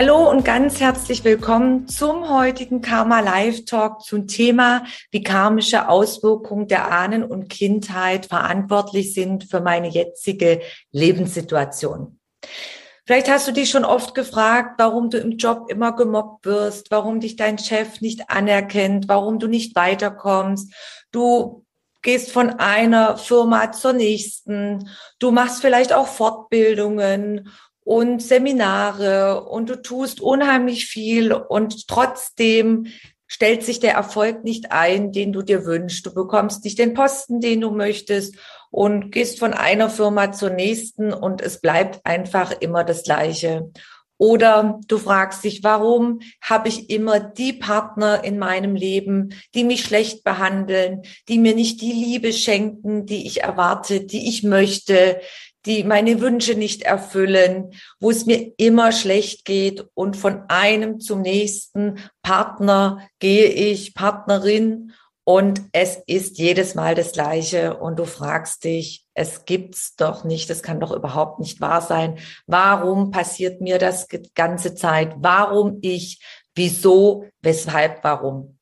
[0.00, 6.68] Hallo und ganz herzlich willkommen zum heutigen Karma Live Talk zum Thema, wie karmische Auswirkungen
[6.68, 12.18] der Ahnen und Kindheit verantwortlich sind für meine jetzige Lebenssituation.
[13.04, 17.20] Vielleicht hast du dich schon oft gefragt, warum du im Job immer gemobbt wirst, warum
[17.20, 20.72] dich dein Chef nicht anerkennt, warum du nicht weiterkommst.
[21.12, 21.66] Du
[22.00, 24.88] gehst von einer Firma zur nächsten.
[25.18, 27.50] Du machst vielleicht auch Fortbildungen
[27.90, 32.86] und Seminare und du tust unheimlich viel und trotzdem
[33.26, 36.06] stellt sich der Erfolg nicht ein, den du dir wünschst.
[36.06, 38.36] Du bekommst nicht den Posten, den du möchtest
[38.70, 43.72] und gehst von einer Firma zur nächsten und es bleibt einfach immer das Gleiche.
[44.18, 49.82] Oder du fragst dich, warum habe ich immer die Partner in meinem Leben, die mich
[49.82, 55.20] schlecht behandeln, die mir nicht die Liebe schenken, die ich erwarte, die ich möchte,
[55.66, 61.20] die meine Wünsche nicht erfüllen, wo es mir immer schlecht geht und von einem zum
[61.22, 64.92] nächsten Partner gehe ich, Partnerin
[65.24, 70.48] und es ist jedes Mal das Gleiche und du fragst dich, es gibt's doch nicht,
[70.48, 72.18] das kann doch überhaupt nicht wahr sein.
[72.46, 75.14] Warum passiert mir das ganze Zeit?
[75.18, 76.20] Warum ich?
[76.54, 77.26] Wieso?
[77.42, 78.02] Weshalb?
[78.02, 78.59] Warum?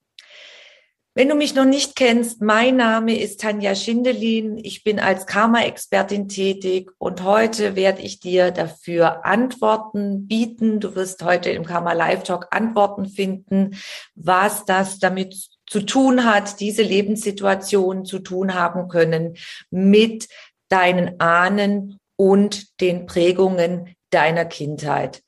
[1.19, 4.57] Wenn du mich noch nicht kennst, mein Name ist Tanja Schindelin.
[4.57, 10.79] Ich bin als Karma-Expertin tätig und heute werde ich dir dafür Antworten bieten.
[10.79, 13.77] Du wirst heute im Karma Live Talk Antworten finden,
[14.15, 15.35] was das damit
[15.67, 19.37] zu tun hat, diese Lebenssituation zu tun haben können
[19.71, 20.29] mit
[20.69, 25.25] deinen Ahnen und den Prägungen deiner Kindheit.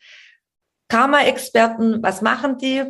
[0.86, 2.84] Karma-Experten, was machen die?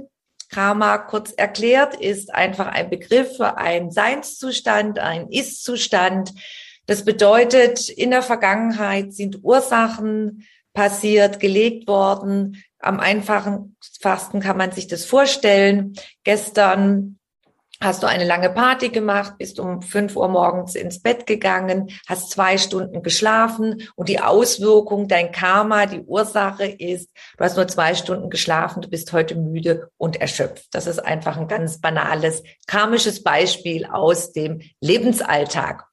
[0.51, 6.33] Karma kurz erklärt ist einfach ein Begriff für einen Seinszustand, ein Ist-Zustand.
[6.87, 12.63] Das bedeutet, in der Vergangenheit sind Ursachen passiert, gelegt worden.
[12.81, 15.95] Am einfachsten kann man sich das vorstellen.
[16.25, 17.20] Gestern
[17.83, 22.31] hast du eine lange Party gemacht, bist um fünf Uhr morgens ins Bett gegangen, hast
[22.31, 23.89] zwei Stunden geschlafen?
[23.97, 28.89] Und die Auswirkung, dein Karma, die Ursache ist, du hast nur zwei Stunden geschlafen, du
[28.91, 30.67] bist heute müde und erschöpft.
[30.73, 35.87] Das ist einfach ein ganz banales karmisches Beispiel aus dem Lebensalltag.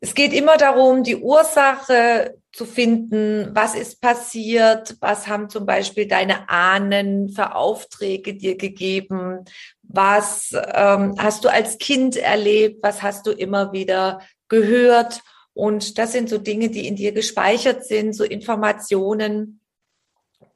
[0.00, 6.06] Es geht immer darum, die Ursache zu finden, was ist passiert, was haben zum Beispiel
[6.06, 9.46] deine Ahnen für Aufträge dir gegeben,
[9.94, 15.22] was ähm, hast du als Kind erlebt, was hast du immer wieder gehört.
[15.52, 19.60] Und das sind so Dinge, die in dir gespeichert sind, so Informationen.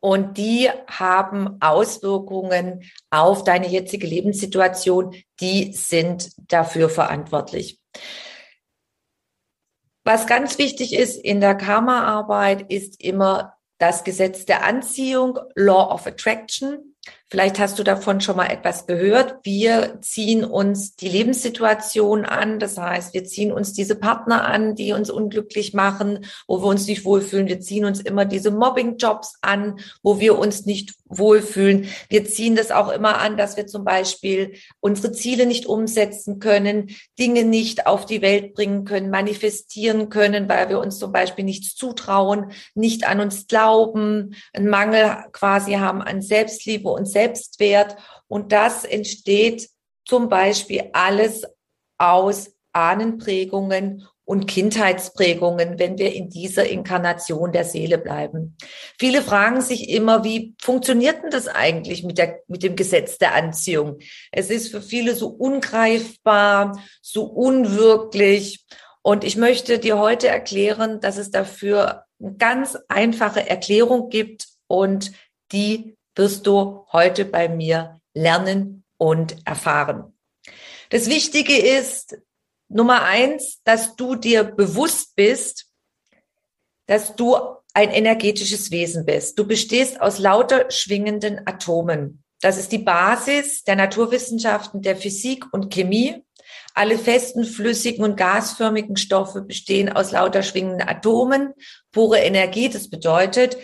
[0.00, 5.14] Und die haben Auswirkungen auf deine jetzige Lebenssituation.
[5.40, 7.80] Die sind dafür verantwortlich.
[10.04, 16.06] Was ganz wichtig ist in der Karma-Arbeit, ist immer das Gesetz der Anziehung, Law of
[16.06, 16.96] Attraction.
[17.30, 19.36] Vielleicht hast du davon schon mal etwas gehört.
[19.42, 22.58] Wir ziehen uns die Lebenssituation an.
[22.58, 26.86] Das heißt, wir ziehen uns diese Partner an, die uns unglücklich machen, wo wir uns
[26.86, 27.46] nicht wohlfühlen.
[27.46, 31.88] Wir ziehen uns immer diese Mobbing-Jobs an, wo wir uns nicht wohlfühlen.
[32.08, 36.90] Wir ziehen das auch immer an, dass wir zum Beispiel unsere Ziele nicht umsetzen können,
[37.18, 41.74] Dinge nicht auf die Welt bringen können, manifestieren können, weil wir uns zum Beispiel nichts
[41.76, 47.96] zutrauen, nicht an uns glauben, einen Mangel quasi haben an Selbstliebe und Selbstwert.
[48.28, 49.68] Und das entsteht
[50.04, 51.42] zum Beispiel alles
[51.98, 58.56] aus Ahnenprägungen und Kindheitsprägungen, wenn wir in dieser Inkarnation der Seele bleiben.
[58.98, 63.34] Viele fragen sich immer, wie funktioniert denn das eigentlich mit, der, mit dem Gesetz der
[63.34, 63.98] Anziehung?
[64.30, 68.66] Es ist für viele so ungreifbar, so unwirklich.
[69.02, 75.12] Und ich möchte dir heute erklären, dass es dafür eine ganz einfache Erklärung gibt und
[75.52, 80.12] die wirst du heute bei mir lernen und erfahren.
[80.90, 82.18] Das Wichtige ist,
[82.68, 85.66] Nummer eins, dass du dir bewusst bist,
[86.86, 87.36] dass du
[87.72, 89.38] ein energetisches Wesen bist.
[89.38, 92.24] Du bestehst aus lauter schwingenden Atomen.
[92.40, 96.24] Das ist die Basis der Naturwissenschaften, der Physik und Chemie.
[96.74, 101.52] Alle festen, flüssigen und gasförmigen Stoffe bestehen aus lauter schwingenden Atomen,
[101.92, 102.68] pure Energie.
[102.68, 103.56] Das bedeutet,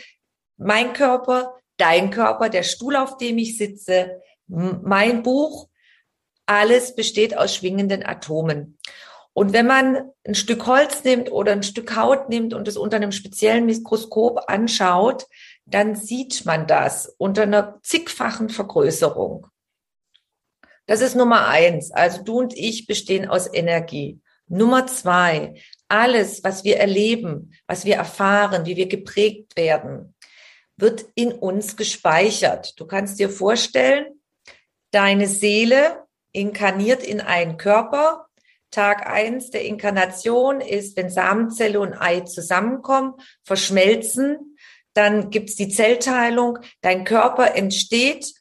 [0.57, 5.69] mein Körper, dein Körper, der Stuhl, auf dem ich sitze, mein Buch,
[6.47, 8.79] alles besteht aus schwingenden Atomen.
[9.33, 12.97] Und wenn man ein Stück Holz nimmt oder ein Stück Haut nimmt und es unter
[12.97, 15.27] einem speziellen Mikroskop anschaut,
[15.67, 19.49] dann sieht man das unter einer zigfachen Vergrößerung.
[20.87, 21.91] Das ist Nummer eins.
[21.91, 24.21] Also du und ich bestehen aus Energie.
[24.47, 25.55] Nummer zwei,
[25.89, 30.14] alles, was wir erleben, was wir erfahren, wie wir geprägt werden,
[30.77, 32.79] wird in uns gespeichert.
[32.79, 34.21] Du kannst dir vorstellen,
[34.91, 38.27] deine Seele inkarniert in einen Körper.
[38.71, 44.57] Tag eins der Inkarnation ist, wenn Samenzelle und Ei zusammenkommen, verschmelzen,
[44.95, 48.33] dann gibt's die Zellteilung, dein Körper entsteht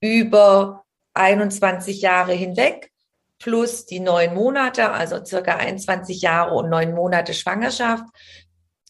[0.00, 2.90] über 21 Jahre hinweg
[3.38, 8.04] plus die neun Monate, also circa 21 Jahre und neun Monate Schwangerschaft.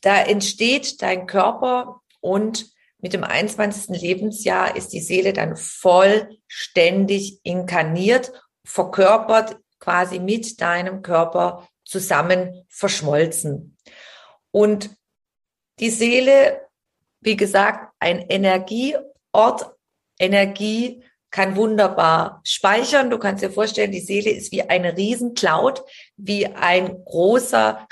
[0.03, 4.01] Da entsteht dein Körper und mit dem 21.
[4.01, 8.33] Lebensjahr ist die Seele dann vollständig inkarniert,
[8.65, 13.77] verkörpert quasi mit deinem Körper zusammen verschmolzen.
[14.51, 14.91] Und
[15.79, 16.67] die Seele,
[17.21, 19.75] wie gesagt, ein Energieort,
[20.19, 23.11] Energie kann wunderbar speichern.
[23.11, 25.85] Du kannst dir vorstellen, die Seele ist wie eine Riesencloud,
[26.17, 27.87] wie ein großer,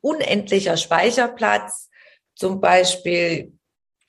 [0.00, 1.90] unendlicher Speicherplatz.
[2.34, 3.55] Zum Beispiel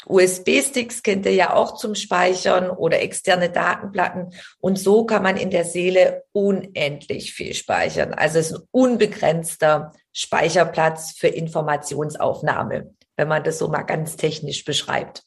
[0.08, 4.34] USB-Sticks kennt ihr ja auch zum Speichern oder externe Datenplatten.
[4.60, 8.14] Und so kann man in der Seele unendlich viel speichern.
[8.14, 14.64] Also es ist ein unbegrenzter Speicherplatz für Informationsaufnahme, wenn man das so mal ganz technisch
[14.66, 15.24] beschreibt.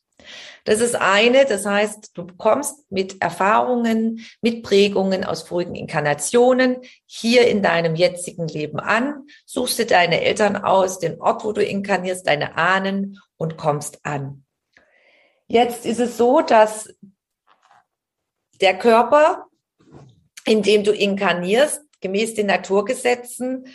[0.65, 7.49] Das ist eine, das heißt, du kommst mit Erfahrungen, mit Prägungen aus vorigen Inkarnationen hier
[7.49, 12.27] in deinem jetzigen Leben an, suchst dir deine Eltern aus, den Ort, wo du inkarnierst,
[12.27, 14.45] deine Ahnen und kommst an.
[15.51, 16.95] Jetzt ist es so, dass
[18.61, 19.47] der Körper,
[20.47, 23.67] in dem du inkarnierst, gemäß den Naturgesetzen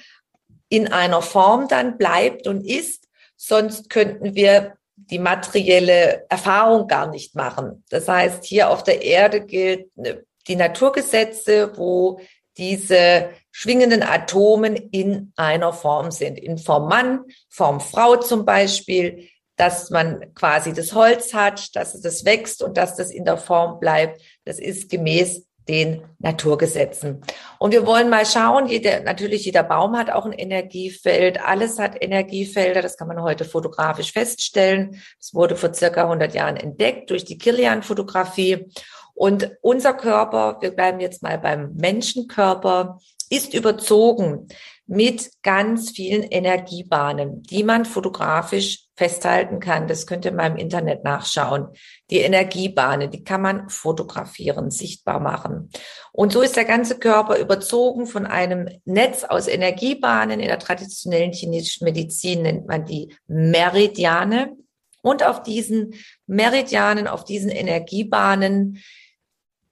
[0.69, 3.10] in einer Form dann bleibt und ist.
[3.36, 7.83] Sonst könnten wir die materielle Erfahrung gar nicht machen.
[7.89, 12.21] Das heißt, hier auf der Erde gilt ne, die Naturgesetze, wo
[12.56, 16.39] diese schwingenden Atomen in einer Form sind.
[16.39, 22.25] In Form Mann, Form Frau zum Beispiel, dass man quasi das Holz hat, dass es
[22.25, 24.22] wächst und dass das in der Form bleibt.
[24.44, 27.22] Das ist gemäß den Naturgesetzen.
[27.57, 31.96] Und wir wollen mal schauen, jeder, natürlich jeder Baum hat auch ein Energiefeld, alles hat
[32.00, 35.02] Energiefelder, das kann man heute fotografisch feststellen.
[35.19, 38.68] Das wurde vor circa 100 Jahren entdeckt durch die Kirlian-Fotografie.
[39.16, 43.00] Und unser Körper, wir bleiben jetzt mal beim Menschenkörper,
[43.30, 44.48] ist überzogen
[44.88, 49.88] mit ganz vielen Energiebahnen, die man fotografisch festhalten kann.
[49.88, 51.68] Das könnt ihr mal im Internet nachschauen.
[52.12, 55.70] Die Energiebahnen, die kann man fotografieren, sichtbar machen.
[56.12, 60.40] Und so ist der ganze Körper überzogen von einem Netz aus Energiebahnen.
[60.40, 64.56] In der traditionellen chinesischen Medizin nennt man die Meridiane.
[65.02, 65.96] Und auf diesen
[66.26, 68.81] Meridianen, auf diesen Energiebahnen,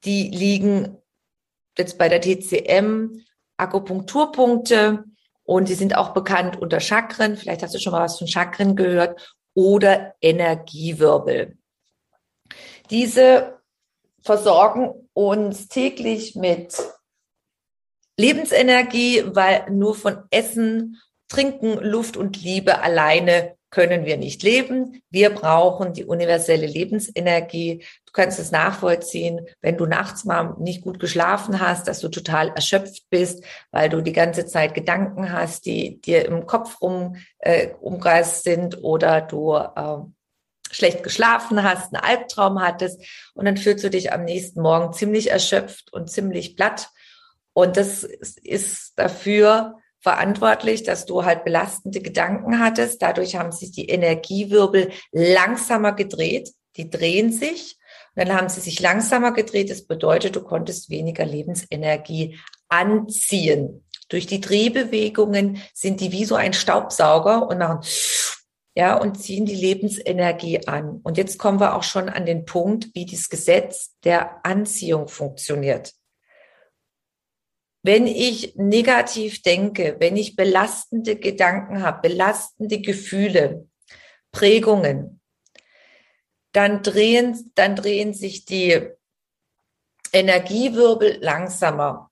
[0.06, 0.98] die liegen
[1.78, 3.24] jetzt bei der TCM
[3.58, 5.06] Akupunkturpunkte
[5.46, 7.38] und die sind auch bekannt unter Chakren.
[7.38, 11.58] Vielleicht hast du schon mal was von Chakren gehört oder Energiewirbel.
[12.90, 13.60] Diese
[14.22, 16.78] versorgen uns täglich mit
[18.18, 25.02] Lebensenergie, weil nur von Essen, Trinken, Luft und Liebe alleine können wir nicht leben.
[25.10, 27.84] Wir brauchen die universelle Lebensenergie.
[28.06, 32.50] Du kannst es nachvollziehen, wenn du nachts mal nicht gut geschlafen hast, dass du total
[32.50, 37.70] erschöpft bist, weil du die ganze Zeit Gedanken hast, die dir im Kopf rum äh,
[37.82, 39.98] umkreist sind oder du äh,
[40.70, 43.02] schlecht geschlafen hast, einen Albtraum hattest
[43.34, 46.92] und dann fühlst du dich am nächsten Morgen ziemlich erschöpft und ziemlich platt.
[47.54, 53.02] Und das ist dafür, verantwortlich, dass du halt belastende Gedanken hattest.
[53.02, 56.52] Dadurch haben sich die Energiewirbel langsamer gedreht.
[56.76, 57.78] Die drehen sich.
[58.16, 59.72] Und dann haben sie sich langsamer gedreht.
[59.72, 63.86] Das bedeutet, du konntest weniger Lebensenergie anziehen.
[64.10, 67.80] Durch die Drehbewegungen sind die wie so ein Staubsauger und machen
[68.76, 71.00] ja, und ziehen die Lebensenergie an.
[71.04, 75.94] Und jetzt kommen wir auch schon an den Punkt, wie das Gesetz der Anziehung funktioniert.
[77.84, 83.68] Wenn ich negativ denke, wenn ich belastende Gedanken habe, belastende Gefühle,
[84.32, 85.22] Prägungen,
[86.54, 88.90] dann drehen, dann drehen sich die
[90.14, 92.10] Energiewirbel langsamer.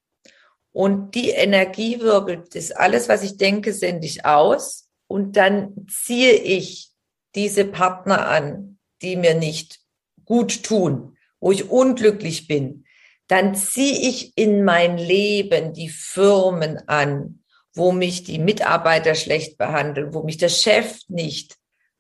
[0.74, 4.90] Und die Energie wirbelt, das alles, was ich denke, sende ich aus.
[5.08, 6.92] Und dann ziehe ich
[7.36, 9.80] diese Partner an, die mir nicht
[10.25, 12.86] gut tun, wo ich unglücklich bin.
[13.32, 20.14] Dann ziehe ich in mein Leben die Firmen an, wo mich die Mitarbeiter schlecht behandeln,
[20.14, 21.56] wo mich der Chef nicht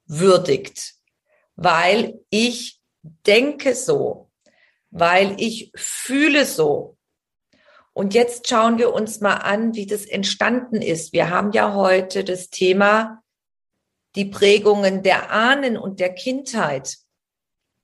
[0.05, 0.95] würdigt,
[1.55, 4.29] weil ich denke so,
[4.89, 6.97] weil ich fühle so.
[7.93, 11.13] Und jetzt schauen wir uns mal an, wie das entstanden ist.
[11.13, 13.23] Wir haben ja heute das Thema
[14.15, 16.97] die Prägungen der Ahnen und der Kindheit.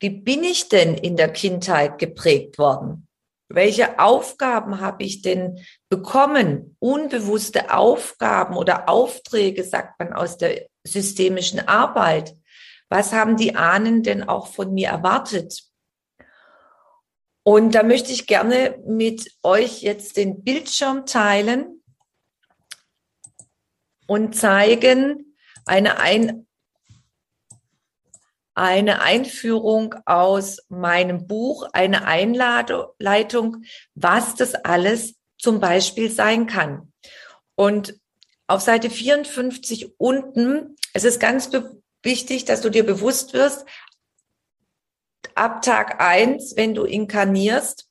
[0.01, 3.06] Wie bin ich denn in der Kindheit geprägt worden?
[3.49, 6.75] Welche Aufgaben habe ich denn bekommen?
[6.79, 12.35] Unbewusste Aufgaben oder Aufträge, sagt man aus der systemischen Arbeit.
[12.89, 15.63] Was haben die Ahnen denn auch von mir erwartet?
[17.43, 21.81] Und da möchte ich gerne mit euch jetzt den Bildschirm teilen
[24.07, 26.46] und zeigen eine, Ein
[28.57, 36.91] eine Einführung aus meinem Buch, eine Einleitung, was das alles zum Beispiel sein kann.
[37.53, 37.99] Und
[38.47, 41.51] auf Seite 54 unten, es ist ganz
[42.01, 43.63] wichtig, dass du dir bewusst wirst,
[45.35, 47.87] ab Tag eins, wenn du inkarnierst,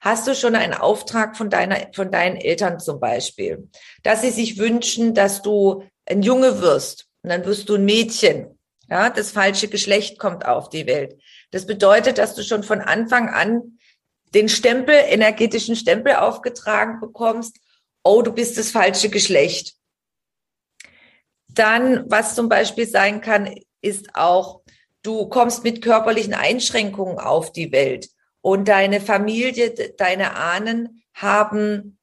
[0.00, 3.70] hast du schon einen Auftrag von deiner, von deinen Eltern zum Beispiel,
[4.02, 8.58] dass sie sich wünschen, dass du ein Junge wirst und dann wirst du ein Mädchen.
[8.90, 11.16] Ja, das falsche Geschlecht kommt auf die Welt.
[11.52, 13.78] Das bedeutet, dass du schon von Anfang an
[14.34, 17.56] den Stempel, energetischen Stempel aufgetragen bekommst.
[18.02, 19.76] Oh, du bist das falsche Geschlecht.
[21.48, 24.62] Dann, was zum Beispiel sein kann, ist auch,
[25.02, 28.08] du kommst mit körperlichen Einschränkungen auf die Welt
[28.40, 31.98] und deine Familie, deine Ahnen haben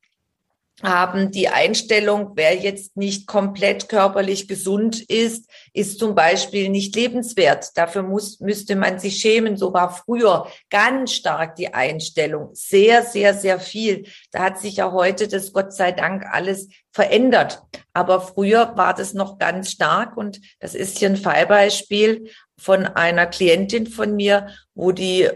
[0.84, 7.76] haben die Einstellung, wer jetzt nicht komplett körperlich gesund ist, ist zum Beispiel nicht lebenswert.
[7.76, 9.58] Dafür muss, müsste man sich schämen.
[9.58, 12.50] So war früher ganz stark die Einstellung.
[12.54, 14.06] Sehr, sehr, sehr viel.
[14.32, 17.64] Da hat sich ja heute das Gott sei Dank alles verändert.
[17.94, 20.16] Aber früher war das noch ganz stark.
[20.16, 22.30] Und das ist hier ein Fallbeispiel
[22.60, 25.28] von einer Klientin von mir, wo die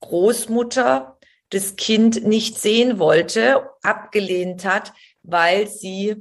[0.00, 1.16] Großmutter
[1.50, 4.92] das Kind nicht sehen wollte, abgelehnt hat,
[5.22, 6.16] weil sie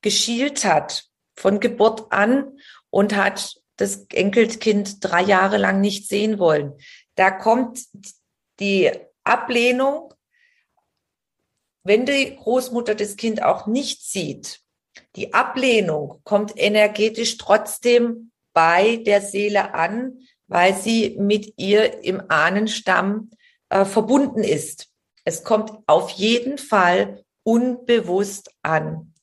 [0.00, 1.04] geschielt hat
[1.36, 2.58] von Geburt an
[2.90, 6.74] und hat das Enkelkind drei Jahre lang nicht sehen wollen.
[7.14, 7.80] Da kommt
[8.60, 8.90] die
[9.24, 10.12] Ablehnung,
[11.84, 14.60] wenn die Großmutter das Kind auch nicht sieht.
[15.16, 23.30] Die Ablehnung kommt energetisch trotzdem bei der Seele an, weil sie mit ihr im Ahnenstamm
[23.72, 24.88] äh, verbunden ist.
[25.24, 29.14] Es kommt auf jeden Fall unbewusst an.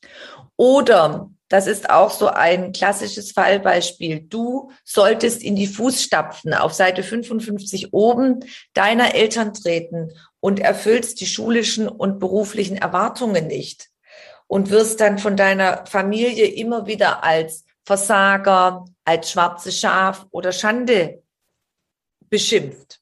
[0.57, 4.21] Oder das ist auch so ein klassisches Fallbeispiel.
[4.21, 8.39] Du solltest in die Fußstapfen auf Seite 55 oben
[8.73, 13.89] deiner Eltern treten und erfüllst die schulischen und beruflichen Erwartungen nicht
[14.47, 21.23] und wirst dann von deiner Familie immer wieder als Versager, als schwarze Schaf oder Schande
[22.29, 22.99] beschimpft.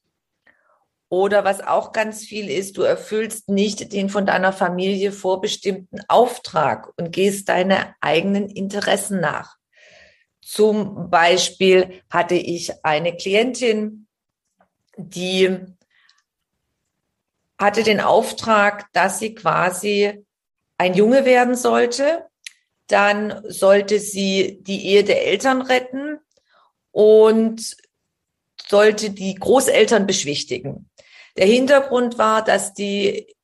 [1.10, 6.92] Oder was auch ganz viel ist, du erfüllst nicht den von deiner Familie vorbestimmten Auftrag
[6.98, 9.56] und gehst deine eigenen Interessen nach.
[10.42, 14.06] Zum Beispiel hatte ich eine Klientin,
[14.96, 15.58] die
[17.58, 20.24] hatte den Auftrag, dass sie quasi
[20.76, 22.26] ein Junge werden sollte.
[22.86, 26.18] Dann sollte sie die Ehe der Eltern retten
[26.92, 27.76] und
[28.66, 30.88] sollte die Großeltern beschwichtigen.
[31.36, 33.34] Der Hintergrund war, dass die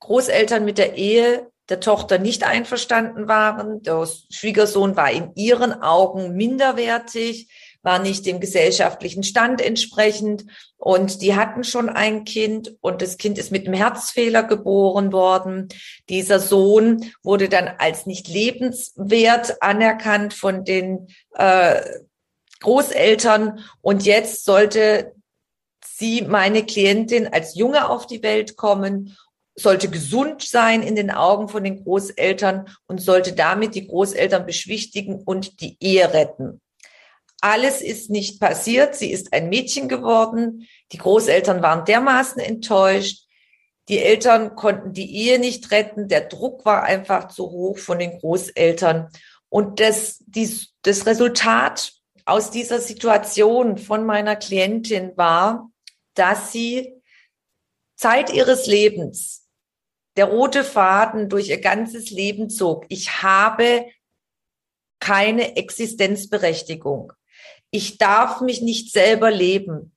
[0.00, 3.82] Großeltern mit der Ehe der Tochter nicht einverstanden waren.
[3.82, 7.48] Der Schwiegersohn war in ihren Augen minderwertig,
[7.82, 10.44] war nicht dem gesellschaftlichen Stand entsprechend.
[10.76, 15.68] Und die hatten schon ein Kind und das Kind ist mit einem Herzfehler geboren worden.
[16.10, 21.80] Dieser Sohn wurde dann als nicht lebenswert anerkannt von den äh,
[22.60, 23.60] Großeltern.
[23.80, 25.13] Und jetzt sollte
[25.96, 29.16] sie, meine Klientin, als Junge auf die Welt kommen,
[29.56, 35.22] sollte gesund sein in den Augen von den Großeltern und sollte damit die Großeltern beschwichtigen
[35.24, 36.60] und die Ehe retten.
[37.40, 38.94] Alles ist nicht passiert.
[38.96, 40.66] Sie ist ein Mädchen geworden.
[40.92, 43.26] Die Großeltern waren dermaßen enttäuscht.
[43.88, 46.08] Die Eltern konnten die Ehe nicht retten.
[46.08, 49.10] Der Druck war einfach zu hoch von den Großeltern.
[49.50, 51.92] Und das, dies, das Resultat
[52.24, 55.70] aus dieser Situation von meiner Klientin war,
[56.14, 57.02] dass sie
[57.96, 59.48] Zeit ihres Lebens
[60.16, 62.86] der rote Faden durch ihr ganzes Leben zog.
[62.88, 63.86] Ich habe
[65.00, 67.12] keine Existenzberechtigung.
[67.70, 69.94] Ich darf mich nicht selber leben.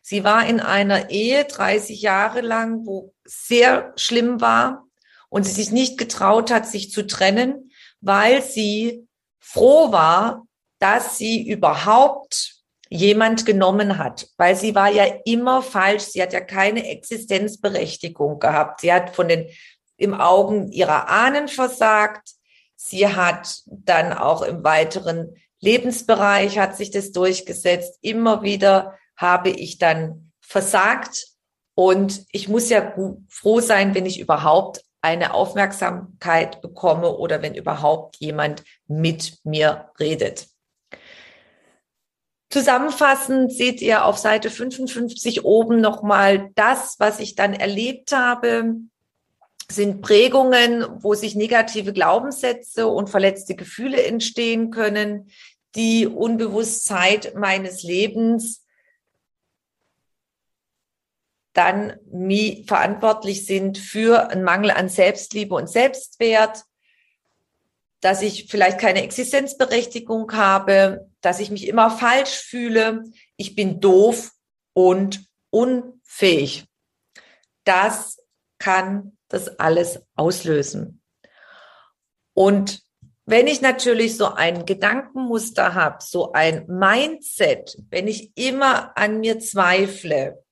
[0.00, 4.86] Sie war in einer Ehe 30 Jahre lang, wo sehr schlimm war
[5.28, 7.70] und sie sich nicht getraut hat, sich zu trennen,
[8.00, 9.06] weil sie
[9.38, 10.46] froh war,
[10.78, 12.57] dass sie überhaupt
[12.88, 16.04] jemand genommen hat, weil sie war ja immer falsch.
[16.04, 18.80] Sie hat ja keine Existenzberechtigung gehabt.
[18.80, 19.48] Sie hat von den
[19.96, 22.30] im Augen ihrer Ahnen versagt.
[22.76, 27.98] Sie hat dann auch im weiteren Lebensbereich hat sich das durchgesetzt.
[28.00, 31.26] Immer wieder habe ich dann versagt
[31.74, 32.94] und ich muss ja
[33.28, 40.48] froh sein, wenn ich überhaupt eine Aufmerksamkeit bekomme oder wenn überhaupt jemand mit mir redet.
[42.50, 48.76] Zusammenfassend seht ihr auf Seite 55 oben nochmal das, was ich dann erlebt habe,
[49.70, 55.30] sind Prägungen, wo sich negative Glaubenssätze und verletzte Gefühle entstehen können,
[55.74, 58.64] die Unbewusstheit meines Lebens
[61.52, 61.98] dann
[62.66, 66.62] verantwortlich sind für einen Mangel an Selbstliebe und Selbstwert,
[68.00, 73.04] dass ich vielleicht keine Existenzberechtigung habe, dass ich mich immer falsch fühle,
[73.36, 74.32] ich bin doof
[74.72, 76.64] und unfähig.
[77.64, 78.18] Das
[78.58, 81.02] kann das alles auslösen.
[82.34, 82.82] Und
[83.26, 89.38] wenn ich natürlich so ein Gedankenmuster habe, so ein Mindset, wenn ich immer an mir
[89.38, 90.42] zweifle,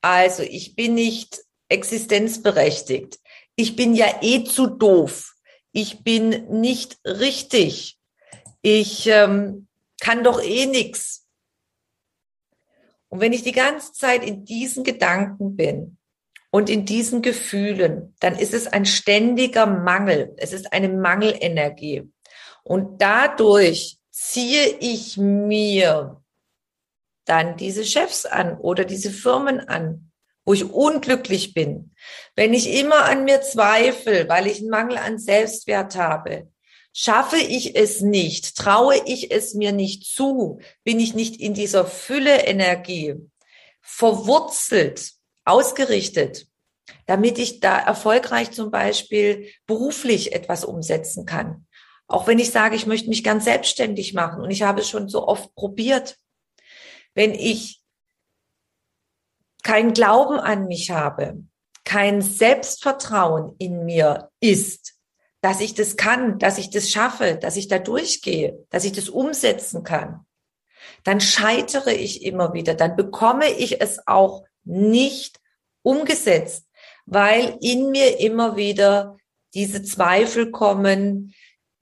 [0.00, 3.18] also ich bin nicht existenzberechtigt,
[3.56, 5.34] ich bin ja eh zu doof,
[5.72, 7.98] ich bin nicht richtig,
[8.62, 9.66] ich ähm,
[10.00, 11.26] kann doch eh nix.
[13.08, 15.98] Und wenn ich die ganze Zeit in diesen Gedanken bin
[16.50, 20.34] und in diesen Gefühlen, dann ist es ein ständiger Mangel.
[20.36, 22.10] Es ist eine Mangelenergie.
[22.64, 26.22] Und dadurch ziehe ich mir
[27.24, 30.10] dann diese Chefs an oder diese Firmen an,
[30.44, 31.94] wo ich unglücklich bin,
[32.36, 36.48] wenn ich immer an mir zweifle, weil ich einen Mangel an Selbstwert habe,
[36.94, 41.84] schaffe ich es nicht, traue ich es mir nicht zu, bin ich nicht in dieser
[41.84, 43.16] Fülle Energie
[43.82, 45.12] verwurzelt,
[45.44, 46.46] ausgerichtet,
[47.06, 51.66] damit ich da erfolgreich zum Beispiel beruflich etwas umsetzen kann.
[52.06, 55.08] Auch wenn ich sage, ich möchte mich ganz selbstständig machen und ich habe es schon
[55.08, 56.16] so oft probiert.
[57.14, 57.82] Wenn ich
[59.62, 61.42] kein Glauben an mich habe,
[61.84, 64.93] kein Selbstvertrauen in mir ist,
[65.44, 69.10] dass ich das kann, dass ich das schaffe, dass ich da durchgehe, dass ich das
[69.10, 70.24] umsetzen kann,
[71.02, 75.40] dann scheitere ich immer wieder, dann bekomme ich es auch nicht
[75.82, 76.64] umgesetzt,
[77.04, 79.18] weil in mir immer wieder
[79.52, 81.34] diese Zweifel kommen,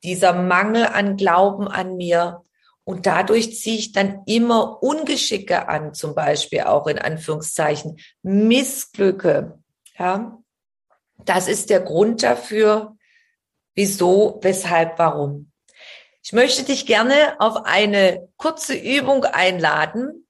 [0.03, 2.43] dieser Mangel an Glauben an mir,
[2.83, 9.57] und dadurch ziehe ich dann immer Ungeschicke an, zum Beispiel auch in Anführungszeichen Missglücke.
[9.97, 10.43] Ja,
[11.25, 12.97] das ist der Grund dafür,
[13.75, 15.53] wieso, weshalb, warum.
[16.23, 20.29] Ich möchte dich gerne auf eine kurze Übung einladen.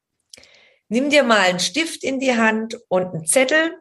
[0.89, 3.79] Nimm dir mal einen Stift in die Hand und einen Zettel.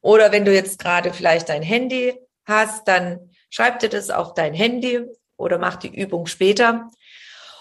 [0.00, 4.54] Oder wenn du jetzt gerade vielleicht dein Handy hast, dann schreib dir das auf dein
[4.54, 5.04] Handy
[5.36, 6.90] oder mach die Übung später.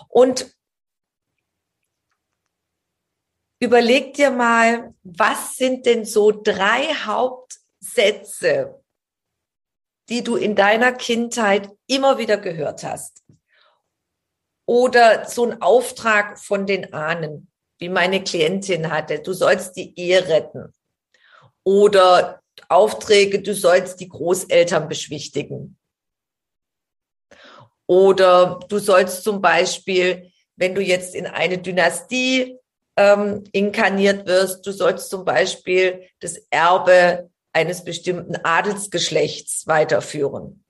[0.10, 0.52] Und
[3.60, 8.84] überleg dir mal, was sind denn so drei Hauptsätze,
[10.10, 13.24] die du in deiner Kindheit immer wieder gehört hast?
[14.66, 20.28] Oder so ein Auftrag von den Ahnen, wie meine Klientin hatte, du sollst die Ehe
[20.28, 20.74] retten.
[21.64, 25.78] Oder Aufträge, du sollst die Großeltern beschwichtigen.
[27.86, 32.58] Oder du sollst zum Beispiel, wenn du jetzt in eine Dynastie
[32.98, 40.64] ähm, inkarniert wirst, du sollst zum Beispiel das Erbe eines bestimmten Adelsgeschlechts weiterführen.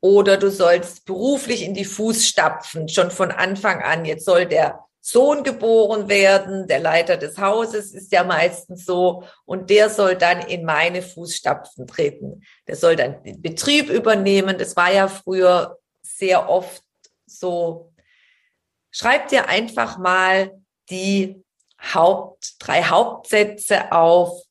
[0.00, 4.04] Oder du sollst beruflich in die Fußstapfen, schon von Anfang an.
[4.04, 9.70] Jetzt soll der Sohn geboren werden, der Leiter des Hauses ist ja meistens so, und
[9.70, 12.42] der soll dann in meine Fußstapfen treten.
[12.66, 14.58] Der soll dann den Betrieb übernehmen.
[14.58, 16.82] Das war ja früher sehr oft
[17.24, 17.90] so.
[18.90, 21.42] Schreib dir einfach mal die
[21.80, 24.42] Haupt, drei Hauptsätze auf,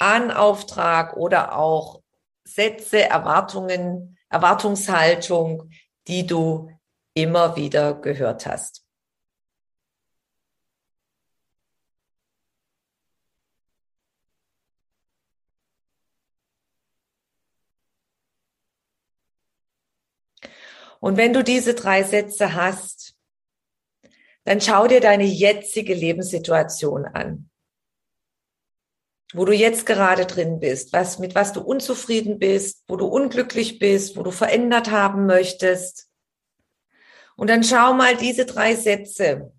[0.00, 2.02] Ahnenauftrag oder auch
[2.44, 5.70] Sätze, Erwartungen, Erwartungshaltung,
[6.08, 6.70] die du
[7.14, 8.84] immer wieder gehört hast.
[21.00, 23.16] Und wenn du diese drei Sätze hast,
[24.44, 27.49] dann schau dir deine jetzige Lebenssituation an.
[29.32, 33.78] Wo du jetzt gerade drin bist, was, mit was du unzufrieden bist, wo du unglücklich
[33.78, 36.08] bist, wo du verändert haben möchtest.
[37.36, 39.52] Und dann schau mal diese drei Sätze,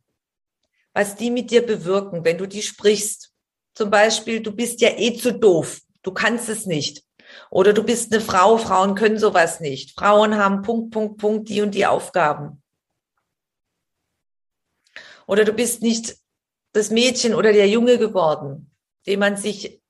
[0.93, 3.31] was die mit dir bewirken, wenn du die sprichst.
[3.73, 7.03] Zum Beispiel, du bist ja eh zu doof, du kannst es nicht.
[7.49, 9.97] Oder du bist eine Frau, Frauen können sowas nicht.
[9.97, 12.62] Frauen haben Punkt, Punkt, Punkt, die und die Aufgaben.
[15.27, 16.17] Oder du bist nicht
[16.73, 18.70] das Mädchen oder der Junge geworden,
[19.05, 19.81] den man sich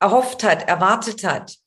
[0.00, 1.58] erhofft hat, erwartet hat.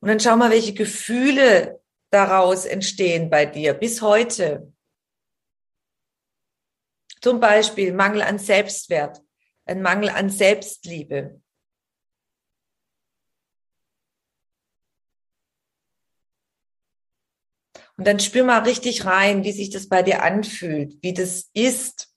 [0.00, 1.80] Und dann schau mal, welche Gefühle
[2.10, 4.72] daraus entstehen bei dir bis heute.
[7.20, 9.20] Zum Beispiel Mangel an Selbstwert,
[9.64, 11.40] ein Mangel an Selbstliebe,
[17.96, 22.14] Und dann spür mal richtig rein, wie sich das bei dir anfühlt, wie das ist.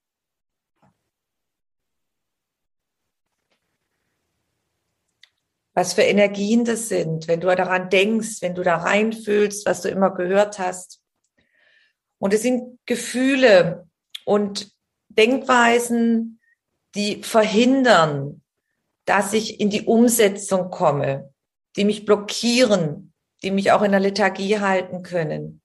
[5.79, 9.87] Was für Energien das sind, wenn du daran denkst, wenn du da reinfühlst, was du
[9.87, 10.99] immer gehört hast.
[12.17, 13.87] Und es sind Gefühle
[14.25, 14.73] und
[15.07, 16.41] Denkweisen,
[16.95, 18.41] die verhindern,
[19.05, 21.33] dass ich in die Umsetzung komme,
[21.77, 25.61] die mich blockieren, die mich auch in der Lethargie halten können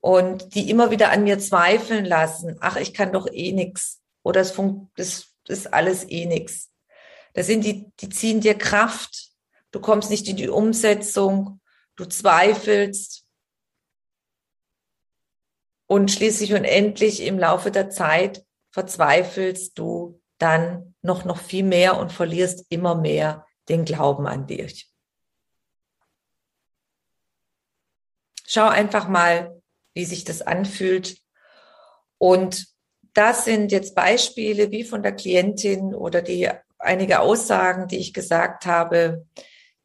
[0.00, 4.40] und die immer wieder an mir zweifeln lassen, ach, ich kann doch eh nix oder
[4.40, 4.56] es
[4.96, 6.73] das ist alles eh nix.
[7.34, 9.30] Das sind die, die ziehen dir Kraft.
[9.70, 11.60] Du kommst nicht in die Umsetzung,
[11.96, 13.26] du zweifelst
[15.86, 21.98] und schließlich und endlich im Laufe der Zeit verzweifelst du dann noch, noch viel mehr
[21.98, 24.90] und verlierst immer mehr den Glauben an dich.
[28.46, 29.60] Schau einfach mal,
[29.94, 31.18] wie sich das anfühlt.
[32.18, 32.66] Und
[33.14, 36.50] das sind jetzt Beispiele wie von der Klientin oder die
[36.84, 39.26] einige Aussagen, die ich gesagt habe,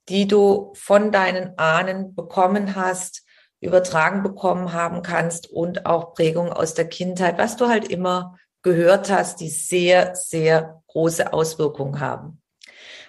[0.10, 3.24] die du von deinen Ahnen bekommen hast,
[3.62, 9.10] übertragen bekommen haben kannst und auch Prägungen aus der Kindheit, was du halt immer gehört
[9.10, 12.42] hast, die sehr, sehr große Auswirkungen haben.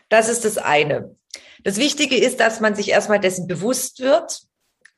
[0.09, 1.16] Das ist das eine.
[1.62, 4.42] Das Wichtige ist, dass man sich erstmal dessen bewusst wird,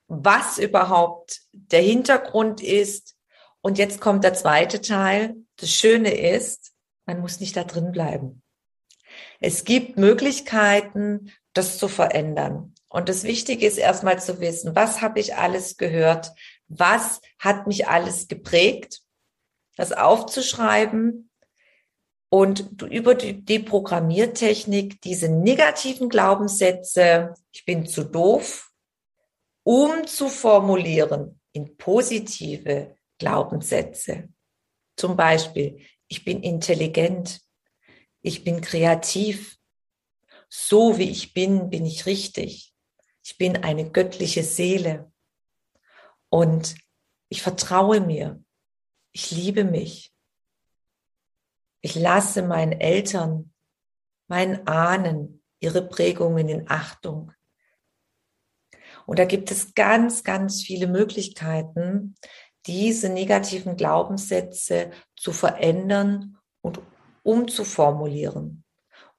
[0.09, 3.17] was überhaupt der Hintergrund ist.
[3.61, 5.37] Und jetzt kommt der zweite Teil.
[5.57, 6.73] Das Schöne ist,
[7.07, 8.42] man muss nicht da drin bleiben.
[9.43, 12.75] Es gibt Möglichkeiten, das zu verändern.
[12.89, 16.33] Und das Wichtige ist erstmal zu wissen, was habe ich alles gehört?
[16.69, 19.03] Was hat mich alles geprägt?
[19.77, 21.29] Das aufzuschreiben
[22.31, 28.71] und über die Deprogrammiertechnik diese negativen Glaubenssätze, ich bin zu doof,
[29.65, 34.31] umzuformulieren in positive Glaubenssätze.
[34.97, 37.42] Zum Beispiel, ich bin intelligent,
[38.23, 39.59] ich bin kreativ,
[40.49, 42.75] so wie ich bin, bin ich richtig,
[43.23, 45.13] ich bin eine göttliche Seele.
[46.29, 46.77] Und
[47.29, 48.43] ich vertraue mir,
[49.13, 50.13] ich liebe mich,
[51.81, 53.53] ich lasse meinen Eltern,
[54.29, 57.33] meinen Ahnen ihre Prägungen in Achtung.
[59.07, 62.15] Und da gibt es ganz, ganz viele Möglichkeiten,
[62.67, 66.81] diese negativen Glaubenssätze zu verändern und
[67.23, 68.65] umzuformulieren.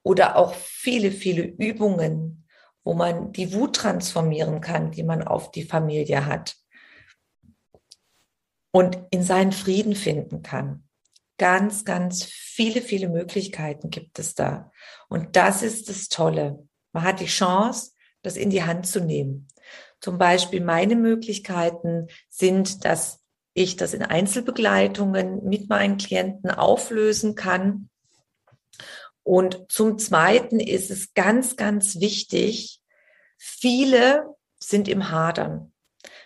[0.02, 2.46] Oder auch viele, viele Übungen,
[2.84, 6.56] wo man die Wut transformieren kann, die man auf die Familie hat.
[8.70, 10.88] Und in seinen Frieden finden kann.
[11.38, 14.70] Ganz, ganz viele, viele Möglichkeiten gibt es da.
[15.08, 16.68] Und das ist das Tolle.
[16.92, 19.48] Man hat die Chance, das in die Hand zu nehmen.
[20.00, 27.88] Zum Beispiel meine Möglichkeiten sind, dass ich das in Einzelbegleitungen mit meinen Klienten auflösen kann.
[29.24, 32.80] Und zum Zweiten ist es ganz, ganz wichtig,
[33.36, 35.72] viele sind im Hadern.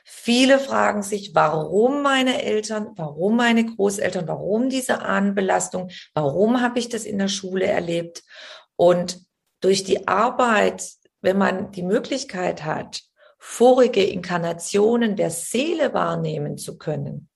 [0.04, 6.88] Viele fragen sich, warum meine Eltern, warum meine Großeltern, warum diese Ahnenbelastung, warum habe ich
[6.88, 8.24] das in der Schule erlebt?
[8.74, 9.20] Und
[9.60, 10.84] durch die Arbeit,
[11.20, 13.02] wenn man die Möglichkeit hat,
[13.38, 17.28] vorige Inkarnationen der Seele wahrnehmen zu können,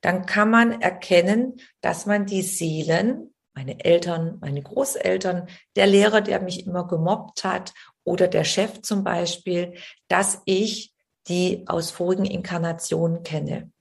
[0.00, 6.40] dann kann man erkennen, dass man die Seelen, meine Eltern, meine Großeltern, der Lehrer, der
[6.40, 7.72] mich immer gemobbt hat
[8.04, 9.74] oder der Chef zum Beispiel,
[10.06, 10.94] dass ich
[11.26, 13.72] die aus vorigen Inkarnationen kenne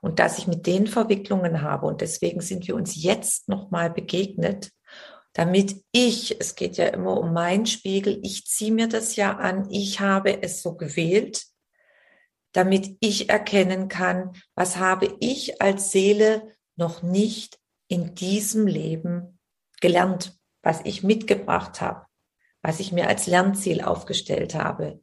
[0.00, 1.86] und dass ich mit denen Verwicklungen habe.
[1.86, 4.70] Und deswegen sind wir uns jetzt nochmal begegnet
[5.34, 9.68] damit ich, es geht ja immer um meinen Spiegel, ich ziehe mir das ja an,
[9.70, 11.44] ich habe es so gewählt,
[12.52, 17.58] damit ich erkennen kann, was habe ich als Seele noch nicht
[17.94, 19.38] in diesem Leben
[19.80, 22.06] gelernt, was ich mitgebracht habe,
[22.60, 25.00] was ich mir als Lernziel aufgestellt habe.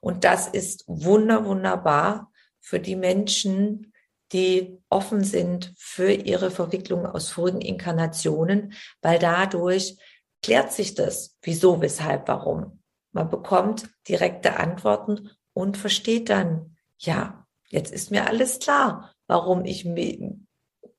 [0.00, 3.92] Und das ist wunder, wunderbar für die Menschen,
[4.32, 9.96] die offen sind für ihre Verwicklung aus vorigen Inkarnationen, weil dadurch
[10.42, 12.82] klärt sich das, wieso, weshalb, warum.
[13.12, 19.84] Man bekommt direkte Antworten und versteht dann, ja, jetzt ist mir alles klar, warum ich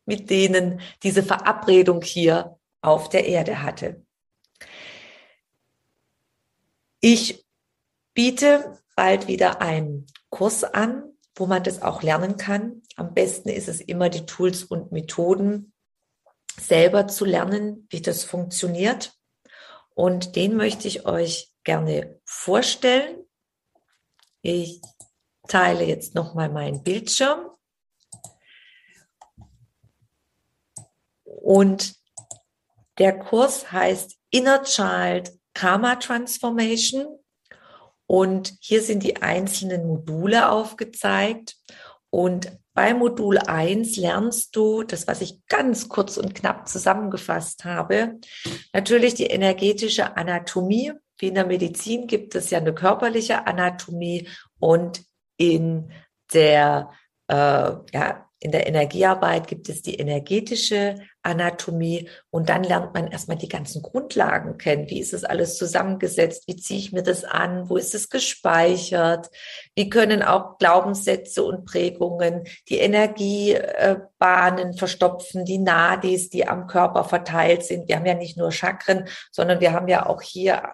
[0.05, 4.05] mit denen diese Verabredung hier auf der Erde hatte.
[6.99, 7.45] Ich
[8.13, 11.03] biete bald wieder einen Kurs an,
[11.35, 12.83] wo man das auch lernen kann.
[12.95, 15.73] Am besten ist es immer, die Tools und Methoden
[16.59, 19.17] selber zu lernen, wie das funktioniert.
[19.95, 23.25] Und den möchte ich euch gerne vorstellen.
[24.41, 24.81] Ich
[25.47, 27.49] teile jetzt nochmal meinen Bildschirm.
[31.43, 31.95] Und
[32.99, 37.19] der Kurs heißt Inner Child Karma Transformation.
[38.07, 41.57] Und hier sind die einzelnen Module aufgezeigt.
[42.09, 48.19] Und bei Modul 1 lernst du das, was ich ganz kurz und knapp zusammengefasst habe,
[48.71, 50.93] natürlich die energetische Anatomie.
[51.17, 54.29] Wie in der Medizin gibt es ja eine körperliche Anatomie
[54.59, 55.03] und
[55.37, 55.91] in
[56.33, 56.89] der
[57.27, 63.37] äh, ja, in der Energiearbeit gibt es die energetische Anatomie und dann lernt man erstmal
[63.37, 64.89] die ganzen Grundlagen kennen.
[64.89, 66.43] Wie ist es alles zusammengesetzt?
[66.47, 67.69] Wie ziehe ich mir das an?
[67.69, 69.29] Wo ist es gespeichert?
[69.75, 77.63] Wie können auch Glaubenssätze und Prägungen die Energiebahnen verstopfen, die Nadis, die am Körper verteilt
[77.63, 77.87] sind?
[77.87, 80.73] Wir haben ja nicht nur Chakren, sondern wir haben ja auch hier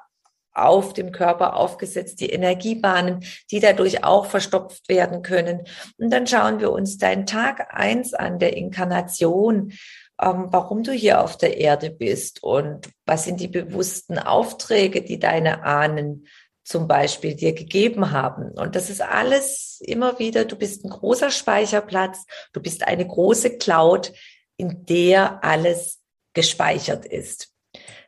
[0.54, 5.62] auf dem Körper aufgesetzt, die Energiebahnen, die dadurch auch verstopft werden können.
[5.98, 9.74] Und dann schauen wir uns deinen Tag eins an der Inkarnation,
[10.22, 15.20] ähm, warum du hier auf der Erde bist und was sind die bewussten Aufträge, die
[15.20, 16.26] deine Ahnen
[16.64, 18.52] zum Beispiel dir gegeben haben.
[18.52, 23.58] Und das ist alles immer wieder, du bist ein großer Speicherplatz, du bist eine große
[23.58, 24.14] Cloud,
[24.58, 26.00] in der alles
[26.34, 27.50] gespeichert ist.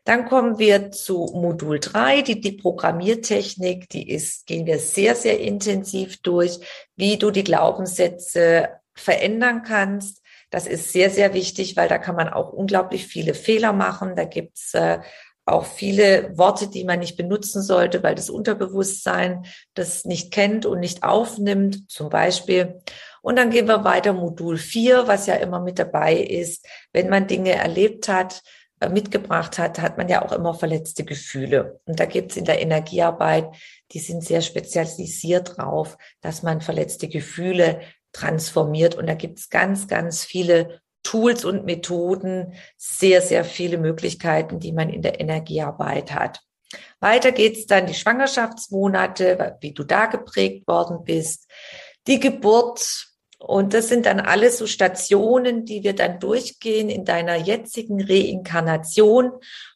[0.03, 5.39] Dann kommen wir zu Modul 3, die, die Programmiertechnik, die ist, gehen wir sehr, sehr
[5.39, 6.59] intensiv durch,
[6.95, 10.21] wie du die Glaubenssätze verändern kannst.
[10.49, 14.15] Das ist sehr, sehr wichtig, weil da kann man auch unglaublich viele Fehler machen.
[14.15, 14.99] Da gibt's äh,
[15.45, 20.79] auch viele Worte, die man nicht benutzen sollte, weil das Unterbewusstsein das nicht kennt und
[20.79, 22.81] nicht aufnimmt, zum Beispiel.
[23.21, 27.27] Und dann gehen wir weiter, Modul 4, was ja immer mit dabei ist, wenn man
[27.27, 28.41] Dinge erlebt hat,
[28.89, 31.79] mitgebracht hat, hat man ja auch immer verletzte Gefühle.
[31.85, 33.49] Und da gibt es in der Energiearbeit,
[33.91, 38.95] die sind sehr spezialisiert drauf, dass man verletzte Gefühle transformiert.
[38.95, 44.71] Und da gibt es ganz, ganz viele Tools und Methoden, sehr, sehr viele Möglichkeiten, die
[44.71, 46.41] man in der Energiearbeit hat.
[46.99, 51.49] Weiter geht's dann die Schwangerschaftsmonate, wie du da geprägt worden bist,
[52.07, 53.10] die Geburt,
[53.41, 59.31] und das sind dann alles so Stationen, die wir dann durchgehen in deiner jetzigen Reinkarnation,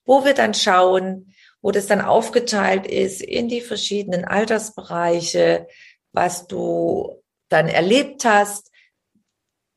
[0.05, 5.67] wo wir dann schauen, wo das dann aufgeteilt ist in die verschiedenen Altersbereiche,
[6.11, 8.71] was du dann erlebt hast,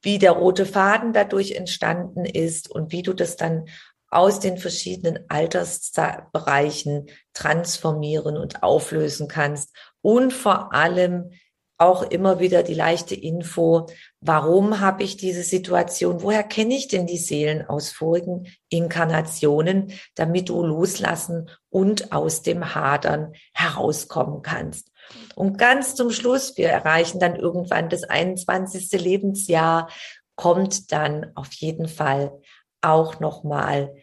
[0.03, 3.71] wie der rote Faden dadurch entstanden ist und wie du das dann
[4.11, 9.75] aus den verschiedenen Altersbereichen transformieren und auflösen kannst.
[10.03, 11.31] Und vor allem
[11.79, 13.87] auch immer wieder die leichte Info,
[14.21, 20.49] warum habe ich diese Situation, woher kenne ich denn die Seelen aus vorigen Inkarnationen, damit
[20.49, 24.91] du loslassen und aus dem Hadern herauskommen kannst.
[25.37, 28.91] Und ganz zum Schluss, wir erreichen dann irgendwann das 21.
[29.01, 29.89] Lebensjahr,
[30.35, 32.33] kommt dann auf jeden Fall
[32.81, 33.95] auch nochmal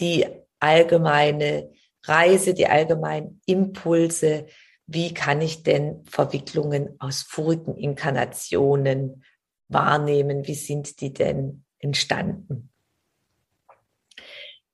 [0.00, 0.26] die
[0.58, 1.70] allgemeine
[2.04, 4.46] Reise, die allgemeinen Impulse,
[4.86, 9.24] wie kann ich denn Verwicklungen aus vorigen Inkarnationen
[9.68, 10.46] wahrnehmen?
[10.46, 12.70] Wie sind die denn entstanden?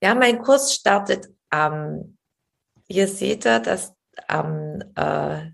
[0.01, 2.17] Ja, mein Kurs startet am,
[2.87, 3.93] ihr seht da, dass
[4.27, 5.51] am, äh,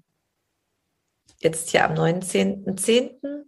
[1.39, 3.43] jetzt hier am 19.10.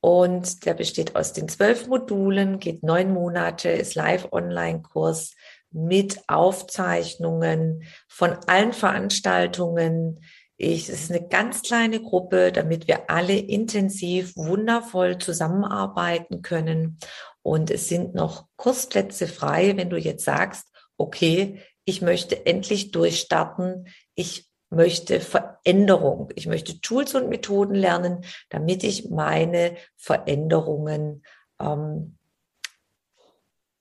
[0.00, 5.34] Und der besteht aus den zwölf Modulen, geht neun Monate, ist Live-Online-Kurs
[5.76, 10.20] mit Aufzeichnungen von allen Veranstaltungen.
[10.56, 16.98] Ich, es ist eine ganz kleine Gruppe, damit wir alle intensiv, wundervoll zusammenarbeiten können.
[17.42, 23.88] Und es sind noch Kursplätze frei, wenn du jetzt sagst, okay, ich möchte endlich durchstarten.
[24.14, 26.30] Ich möchte Veränderung.
[26.36, 31.22] Ich möchte Tools und Methoden lernen, damit ich meine Veränderungen,
[31.60, 32.16] ähm,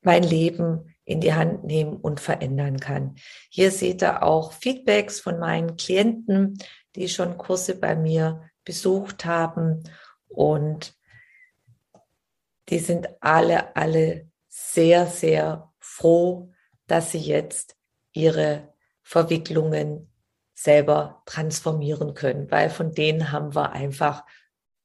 [0.01, 3.15] mein Leben in die Hand nehmen und verändern kann.
[3.49, 6.57] Hier seht ihr auch Feedbacks von meinen Klienten,
[6.95, 9.83] die schon Kurse bei mir besucht haben
[10.27, 10.95] und
[12.69, 16.51] die sind alle, alle sehr, sehr froh,
[16.87, 17.75] dass sie jetzt
[18.11, 20.11] ihre Verwicklungen
[20.55, 24.25] selber transformieren können, weil von denen haben wir einfach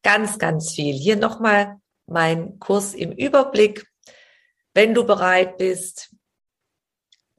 [0.02, 0.94] ganz, ganz viel.
[0.94, 3.89] Hier nochmal mein Kurs im Überblick.
[4.74, 6.14] Wenn du bereit bist,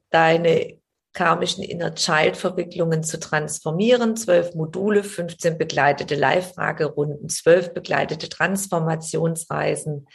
[0.09, 0.81] deine
[1.13, 4.15] karmischen Inner Child Verwicklungen zu transformieren.
[4.15, 10.07] Zwölf Module, 15 begleitete Live-Fragerunden, zwölf begleitete Transformationsreisen.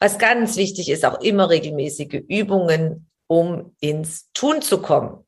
[0.00, 5.24] Was ganz wichtig ist, auch immer regelmäßige Übungen, um ins Tun zu kommen.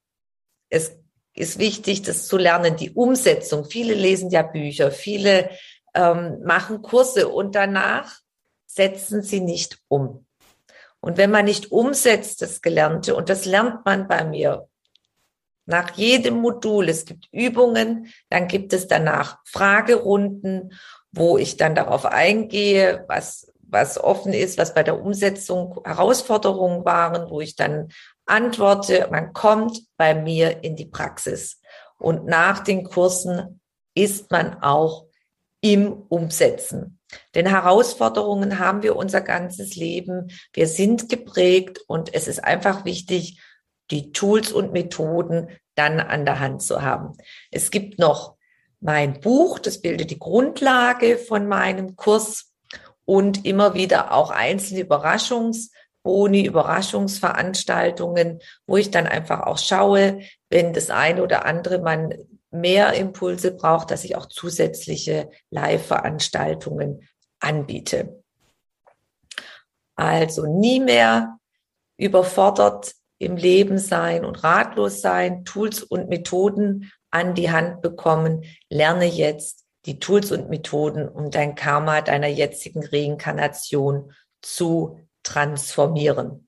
[0.68, 0.99] Es
[1.35, 3.64] ist wichtig, das zu lernen, die Umsetzung.
[3.64, 5.51] Viele lesen ja Bücher, viele
[5.94, 8.20] ähm, machen Kurse und danach
[8.66, 10.25] setzen sie nicht um.
[11.06, 14.66] Und wenn man nicht umsetzt, das Gelernte, und das lernt man bei mir
[15.64, 20.72] nach jedem Modul, es gibt Übungen, dann gibt es danach Fragerunden,
[21.12, 27.30] wo ich dann darauf eingehe, was, was offen ist, was bei der Umsetzung Herausforderungen waren,
[27.30, 27.86] wo ich dann
[28.24, 29.06] antworte.
[29.08, 31.60] Man kommt bei mir in die Praxis.
[31.98, 33.60] Und nach den Kursen
[33.94, 35.06] ist man auch
[35.60, 36.95] im Umsetzen.
[37.34, 40.28] Denn Herausforderungen haben wir unser ganzes Leben.
[40.52, 43.40] Wir sind geprägt und es ist einfach wichtig,
[43.90, 47.12] die Tools und Methoden dann an der Hand zu haben.
[47.50, 48.36] Es gibt noch
[48.80, 52.52] mein Buch, das bildet die Grundlage von meinem Kurs
[53.04, 60.90] und immer wieder auch einzelne Überraschungsboni, Überraschungsveranstaltungen, wo ich dann einfach auch schaue, wenn das
[60.90, 62.12] eine oder andere man
[62.60, 67.08] mehr Impulse braucht, dass ich auch zusätzliche Live-Veranstaltungen
[67.40, 68.22] anbiete.
[69.94, 71.38] Also nie mehr
[71.96, 78.44] überfordert im Leben sein und ratlos sein, Tools und Methoden an die Hand bekommen.
[78.68, 86.46] Lerne jetzt die Tools und Methoden, um dein Karma deiner jetzigen Reinkarnation zu transformieren.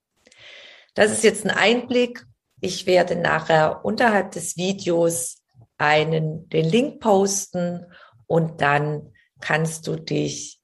[0.95, 2.27] Das ist jetzt ein Einblick.
[2.61, 5.43] Ich werde nachher unterhalb des Videos
[5.79, 7.87] einen, den Link posten
[8.27, 10.61] und dann kannst du dich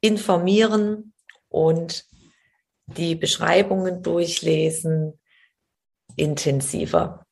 [0.00, 1.12] informieren
[1.48, 2.06] und
[2.86, 5.18] die Beschreibungen durchlesen,
[6.16, 7.26] intensiver.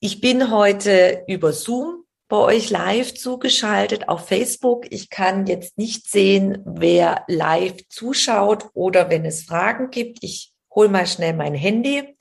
[0.00, 4.86] Ich bin heute über Zoom bei euch live zugeschaltet auf Facebook.
[4.92, 10.18] Ich kann jetzt nicht sehen, wer live zuschaut oder wenn es Fragen gibt.
[10.22, 12.16] Ich hole mal schnell mein Handy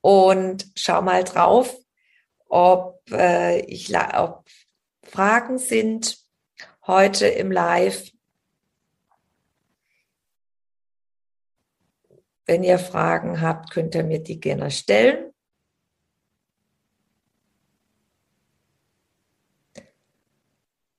[0.00, 1.76] und schau mal drauf,
[2.48, 4.44] ob, äh, ich, ob
[5.02, 6.18] Fragen sind
[6.86, 8.10] heute im Live.
[12.44, 15.32] Wenn ihr Fragen habt, könnt ihr mir die gerne stellen.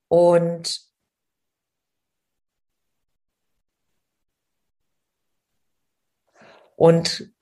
[0.08, 0.88] Und
[6.76, 7.34] und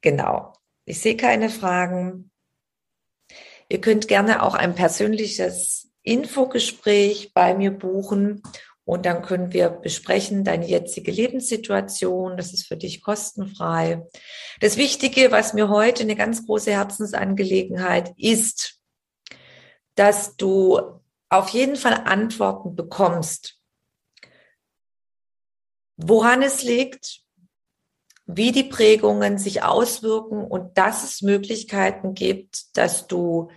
[0.00, 0.55] genau,
[0.86, 2.30] ich sehe keine Fragen.
[3.68, 8.42] Ihr könnt gerne auch ein persönliches Infogespräch bei mir buchen
[8.84, 12.36] und dann können wir besprechen deine jetzige Lebenssituation.
[12.36, 14.06] Das ist für dich kostenfrei.
[14.60, 18.80] Das Wichtige, was mir heute eine ganz große Herzensangelegenheit ist,
[19.96, 20.80] dass du
[21.28, 23.58] auf jeden Fall Antworten bekommst,
[25.96, 27.25] woran es liegt,
[28.26, 33.50] wie die Prägungen sich auswirken und dass es Möglichkeiten gibt, dass du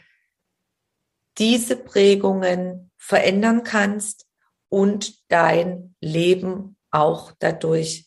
[1.38, 4.29] diese Prägungen verändern kannst,
[4.69, 8.06] und dein Leben auch dadurch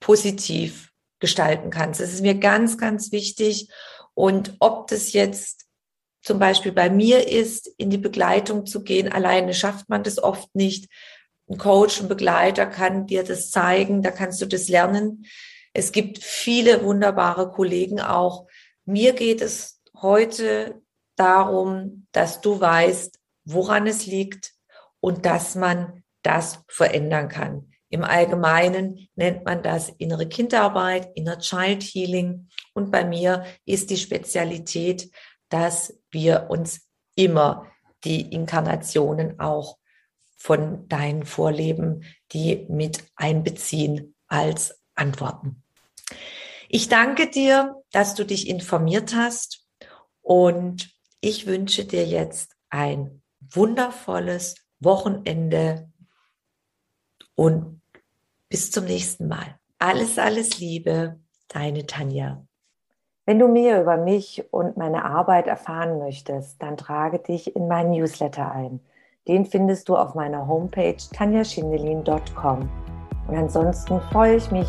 [0.00, 2.00] positiv gestalten kannst.
[2.00, 3.70] Das ist mir ganz, ganz wichtig.
[4.14, 5.66] Und ob das jetzt
[6.20, 10.54] zum Beispiel bei mir ist, in die Begleitung zu gehen, alleine schafft man das oft
[10.54, 10.88] nicht.
[11.48, 15.26] Ein Coach, ein Begleiter kann dir das zeigen, da kannst du das lernen.
[15.72, 18.46] Es gibt viele wunderbare Kollegen auch.
[18.84, 20.82] Mir geht es heute
[21.16, 24.52] darum, dass du weißt, woran es liegt,
[25.02, 27.72] und dass man das verändern kann.
[27.90, 32.48] Im Allgemeinen nennt man das innere Kinderarbeit, Inner Child Healing.
[32.72, 35.10] Und bei mir ist die Spezialität,
[35.50, 37.66] dass wir uns immer
[38.04, 39.76] die Inkarnationen auch
[40.38, 45.61] von deinen Vorleben, die mit einbeziehen als Antworten.
[46.74, 49.68] Ich danke dir, dass du dich informiert hast
[50.22, 55.90] Und ich wünsche dir jetzt ein wundervolles Wochenende
[57.34, 57.82] und
[58.48, 59.58] bis zum nächsten Mal.
[59.78, 62.42] Alles, alles Liebe, deine Tanja.
[63.26, 67.90] Wenn du mehr über mich und meine Arbeit erfahren möchtest, dann trage dich in meinen
[67.90, 68.80] Newsletter ein.
[69.28, 72.70] Den findest du auf meiner Homepage tanjaschindelin.com.
[73.28, 74.68] Und ansonsten freue ich mich